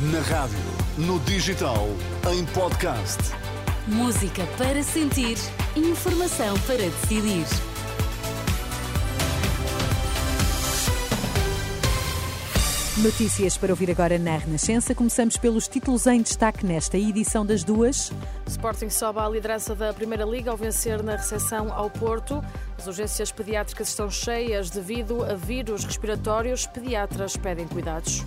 [0.00, 0.56] Na rádio,
[0.96, 1.88] no digital,
[2.32, 3.18] em podcast.
[3.88, 5.36] Música para sentir,
[5.74, 7.44] informação para decidir.
[12.98, 14.94] Notícias para ouvir agora na Renascença.
[14.94, 18.12] Começamos pelos títulos em destaque nesta edição das duas.
[18.46, 22.40] Sporting sobe à liderança da Primeira Liga ao vencer na recepção ao Porto.
[22.78, 26.66] As urgências pediátricas estão cheias devido a vírus respiratórios.
[26.68, 28.24] Pediatras pedem cuidados.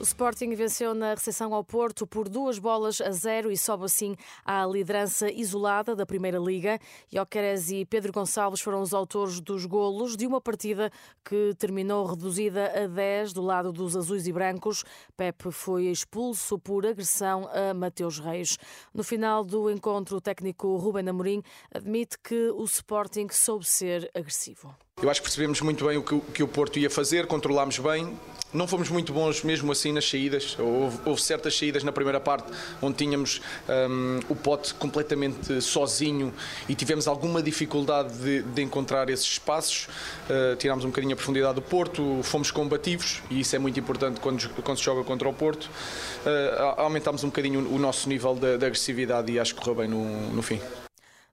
[0.00, 4.14] O Sporting venceu na recepção ao Porto por duas bolas a zero e sobe assim
[4.44, 6.78] à liderança isolada da Primeira Liga.
[7.12, 10.88] Jokeres e Pedro Gonçalves foram os autores dos golos de uma partida
[11.24, 14.84] que terminou reduzida a 10 do lado dos azuis e brancos.
[15.16, 18.56] Pepe foi expulso por agressão a Mateus Reis.
[18.94, 21.42] No final do encontro, o técnico Ruben Amorim
[21.74, 24.72] admite que o Sporting soube ser agressivo.
[25.00, 27.78] Eu acho que percebemos muito bem o que, o que o Porto ia fazer, controlámos
[27.78, 28.16] bem.
[28.52, 30.56] Não fomos muito bons mesmo assim nas saídas.
[30.58, 32.50] Houve, houve certas saídas na primeira parte
[32.80, 36.32] onde tínhamos um, o pote completamente sozinho
[36.66, 39.86] e tivemos alguma dificuldade de, de encontrar esses espaços.
[40.28, 44.18] Uh, tirámos um bocadinho a profundidade do Porto, fomos combativos e isso é muito importante
[44.18, 45.64] quando, quando se joga contra o Porto.
[45.64, 49.88] Uh, aumentámos um bocadinho o nosso nível de, de agressividade e acho que correu bem
[49.88, 50.58] no, no fim.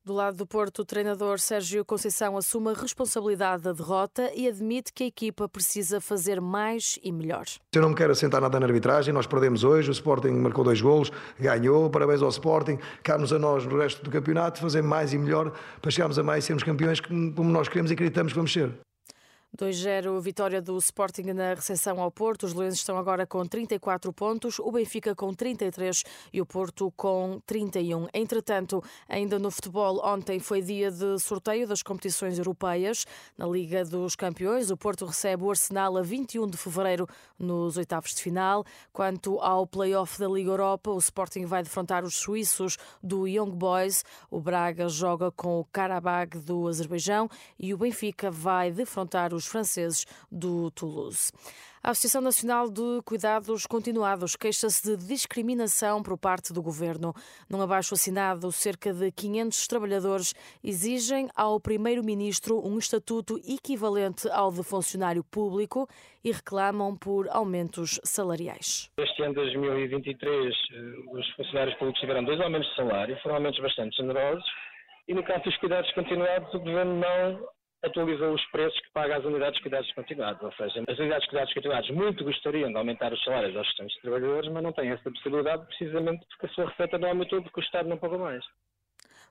[0.05, 4.93] Do lado do Porto, o treinador Sérgio Conceição assume a responsabilidade da derrota e admite
[4.93, 7.45] que a equipa precisa fazer mais e melhor.
[7.73, 10.79] Eu não me quero assentar nada na arbitragem, nós perdemos hoje, o Sporting marcou dois
[10.79, 15.17] golos, ganhou, parabéns ao Sporting, cabe-nos a nós no resto do campeonato fazer mais e
[15.17, 18.53] melhor para chegarmos a mais e sermos campeões como nós queremos e acreditamos que vamos
[18.53, 18.71] ser.
[19.55, 22.43] 2-0 vitória do Sporting na recepção ao Porto.
[22.43, 26.03] Os Leões estão agora com 34 pontos, o Benfica com 33
[26.33, 28.07] e o Porto com 31.
[28.13, 33.05] Entretanto, ainda no futebol, ontem foi dia de sorteio das competições europeias.
[33.37, 37.07] Na Liga dos Campeões, o Porto recebe o Arsenal a 21 de fevereiro
[37.39, 38.65] nos oitavos de final.
[38.91, 44.03] Quanto ao play-off da Liga Europa, o Sporting vai defrontar os suíços do Young Boys.
[44.29, 50.05] O Braga joga com o Karabag do Azerbaijão e o Benfica vai defrontar os franceses
[50.31, 51.31] do Toulouse.
[51.85, 57.13] A Associação Nacional de Cuidados Continuados queixa-se de discriminação por parte do governo.
[57.47, 64.63] Num abaixo assinado, cerca de 500 trabalhadores exigem ao primeiro-ministro um estatuto equivalente ao de
[64.63, 65.87] funcionário público
[66.23, 68.89] e reclamam por aumentos salariais.
[68.97, 70.77] Este ano de 2023, eh,
[71.11, 74.43] os funcionários públicos tiveram dois aumentos de salário, foram aumentos bastante generosos.
[75.07, 77.47] E no caso dos cuidados continuados, o governo não
[77.85, 80.41] atualizou os preços que paga às unidades de cuidados continuados.
[80.41, 84.01] Ou seja, as unidades de cuidados continuados muito gostariam de aumentar os salários aos restantes
[84.01, 87.63] trabalhadores, mas não têm essa possibilidade precisamente porque a sua receita não aumentou porque o
[87.63, 88.43] Estado não pagou mais.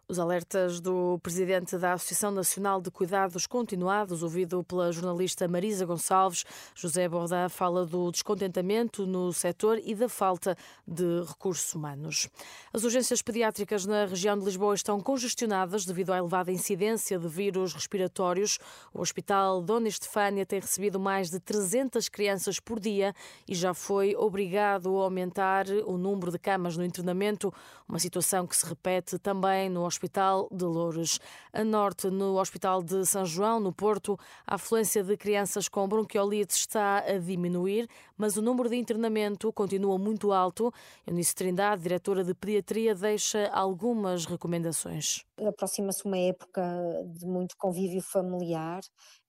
[0.07, 6.45] Os alertas do presidente da Associação Nacional de Cuidados Continuados, ouvido pela jornalista Marisa Gonçalves,
[6.75, 12.29] José Borda fala do descontentamento no setor e da falta de recursos humanos.
[12.71, 17.73] As urgências pediátricas na região de Lisboa estão congestionadas devido à elevada incidência de vírus
[17.73, 18.59] respiratórios.
[18.93, 23.15] O Hospital Dona Estefânia tem recebido mais de 300 crianças por dia
[23.49, 27.51] e já foi obrigado a aumentar o número de camas no internamento,
[27.89, 31.21] uma situação que se repete também no Hospital de Louros.
[31.53, 36.53] A norte, no Hospital de São João, no Porto, a afluência de crianças com bronquiolite
[36.53, 40.73] está a diminuir, mas o número de internamento continua muito alto.
[41.07, 45.25] Eunice Trindade, diretora de Pediatria, deixa algumas recomendações.
[45.47, 46.63] Aproxima-se uma época
[47.07, 48.83] de muito convívio familiar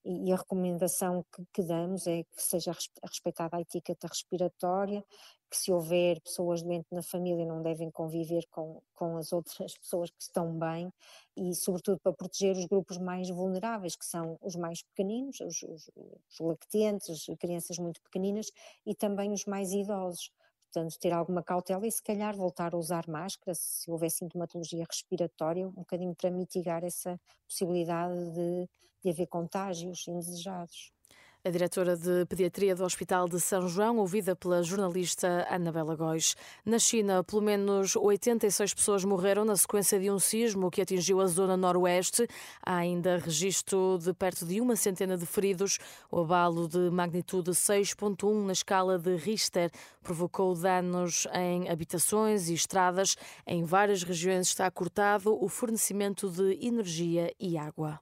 [0.05, 2.71] e a recomendação que, que, damos é que seja
[3.03, 5.03] respeitada a etiqueta respiratória,
[5.49, 10.11] que se houver pessoas doentes na família não devem conviver com, com as outras pessoas
[10.11, 10.91] que estão bem
[11.35, 15.89] e sobretudo para proteger os grupos mais vulneráveis, que são os mais pequeninos, os, os,
[15.95, 18.51] os lactentes, crianças muito pequeninas
[18.85, 20.31] e também os mais idosos.
[20.75, 25.65] Portanto, ter alguma cautela e se calhar voltar a usar máscara se houver sintomatologia respiratória,
[25.65, 28.69] um bocadinho para mitigar essa possibilidade de,
[29.01, 30.91] de haver contágios indesejados.
[31.45, 36.35] A diretora de Pediatria do Hospital de São João, ouvida pela jornalista Anabela Góis.
[36.65, 41.27] Na China, pelo menos 86 pessoas morreram na sequência de um sismo que atingiu a
[41.27, 42.27] zona noroeste.
[42.65, 45.77] Há ainda registro de perto de uma centena de feridos.
[46.09, 49.69] O abalo de magnitude 6.1 na escala de Richter
[50.01, 53.15] provocou danos em habitações e estradas.
[53.45, 57.99] Em várias regiões está cortado o fornecimento de energia e água.